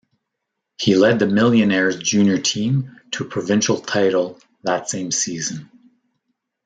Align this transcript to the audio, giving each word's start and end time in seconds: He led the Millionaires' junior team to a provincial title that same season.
He 0.79 0.95
led 0.95 1.19
the 1.19 1.27
Millionaires' 1.27 1.95
junior 1.97 2.39
team 2.39 2.99
to 3.11 3.23
a 3.23 3.27
provincial 3.27 3.79
title 3.79 4.39
that 4.63 4.89
same 4.89 5.11
season. 5.11 5.69